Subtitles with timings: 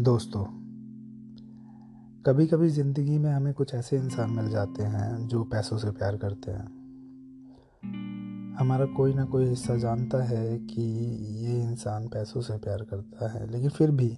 [0.00, 0.42] दोस्तों
[2.26, 6.16] कभी कभी ज़िंदगी में हमें कुछ ऐसे इंसान मिल जाते हैं जो पैसों से प्यार
[6.16, 6.64] करते हैं।
[8.58, 10.82] हमारा कोई ना कोई हिस्सा जानता है कि
[11.40, 14.08] ये इंसान पैसों से प्यार करता है, लेकिन फिर भी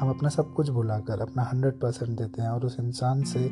[0.00, 3.48] हम अपना सब कुछ भुलाकर अपना हंड्रेड परसेंट देते हैं और उस इंसान से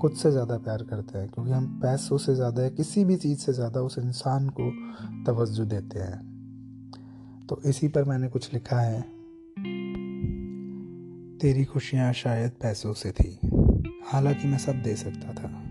[0.00, 3.38] खुद से ज़्यादा प्यार करते हैं, क्योंकि हम पैसों से ज़्यादा या किसी भी चीज़
[3.38, 4.72] से ज़्यादा उस इंसान को
[5.26, 9.19] तवज्जो देते हैं। तो इसी पर मैंने कुछ लिखा है।
[11.40, 13.40] तेरी खुशियाँ शायद पैसों से थी।
[14.06, 15.64] हालाँकि मैं सब दे सकता था,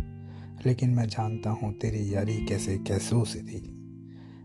[0.66, 3.76] लेकिन मैं जानता हूँ तेरी यारी कैसे कैसों से थी।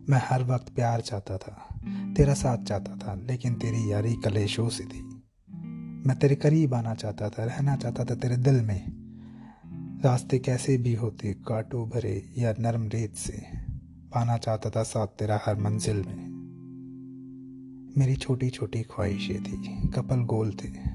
[0.08, 1.80] मैं हर वक्त प्यार चाहता था,
[2.16, 5.22] तेरा साथ चाहता था, लेकिन तेरी यारी कलेशों से थी।
[6.06, 8.92] मैं तेरे करीब आना चाहता था, रहना चाहता था तेरे दिल में।
[10.04, 13.42] रास्ते कैसे भी होते, काटो भरे या नरम रेत से,
[14.14, 16.34] पाना चाहता था साथ तेरा हर मंजिल में।
[17.98, 20.93] मेरी छोटी छोटी ख्वाहिशें थी, कपल गोल थे।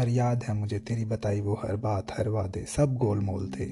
[0.00, 3.66] पर याद है मुझे तेरी बताई वो हर बात, हर वादे, सब गोल मोल थे।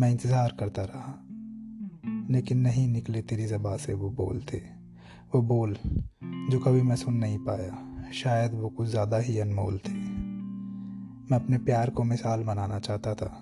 [0.00, 1.14] मैं इंतज़ार करता रहा,
[2.30, 4.58] लेकिन नहीं निकले तेरी जबा से वो बोल थे।
[5.34, 5.76] वो बोल
[6.50, 7.76] जो कभी मैं सुन नहीं पाया,
[8.14, 13.32] शायद वो कुछ ज़्यादा ही अनमोल थे। मैं अपने प्यार को मिसाल बनाना चाहता था,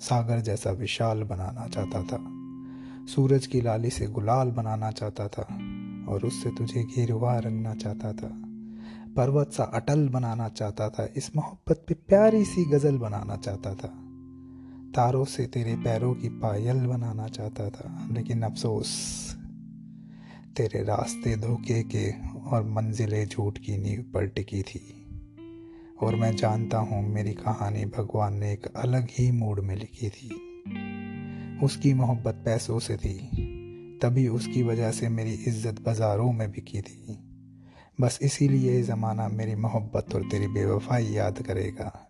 [0.00, 2.24] सागर जैसा विशाल बनाना चाहता था,
[3.06, 5.42] सूरज की लाली से गुलाल बनाना चाहता था,
[6.08, 8.44] और उससे तुझे घेरवा रंगना चाहता था।
[9.18, 13.88] पर्वत सा अटल बनाना चाहता था, इस मोहब्बत पे प्यारी सी गज़ल बनाना चाहता था,
[14.94, 18.88] तारों से तेरे पैरों की पायल बनाना चाहता था। लेकिन अफसोस,
[20.56, 22.10] तेरे रास्ते धोखे के
[22.40, 25.06] और मंजिलें झूठ की नींव पर टिकी थी।
[26.02, 30.28] और मैं जानता हूँ मेरी कहानी भगवान ने एक अलग ही मूड में लिखी थी।
[31.64, 33.18] उसकी मोहब्बत पैसों से थी,
[34.02, 37.27] तभी उसकी वजह से मेरी इज़्ज़त बाज़ारों में बिकी थी।
[38.00, 42.06] बस इसीलिए ज़माना मेरी मोहब्बत और तेरी बेवफाई याद करेगा।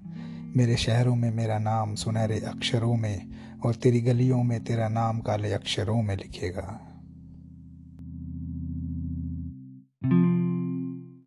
[0.56, 3.28] मेरे शहरों में मेरा नाम सुनहरे अक्षरों में
[3.64, 6.80] और तेरी गलियों में तेरा नाम काले अक्षरों में लिखेगा।